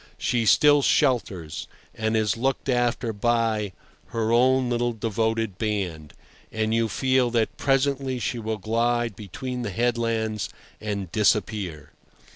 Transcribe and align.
She 0.17 0.47
still 0.47 0.81
shelters, 0.81 1.67
and 1.93 2.17
is 2.17 2.35
looked 2.35 2.69
after 2.69 3.13
by, 3.13 3.71
her 4.07 4.31
own 4.31 4.67
little 4.67 4.93
devoted 4.93 5.59
band, 5.59 6.15
and 6.51 6.73
you 6.73 6.89
feel 6.89 7.29
that 7.29 7.55
presently 7.55 8.17
she 8.17 8.39
will 8.39 8.57
glide 8.57 9.15
between 9.15 9.61
the 9.61 9.69
headlands 9.69 10.49
and 10.81 11.11
disappear. 11.11 11.91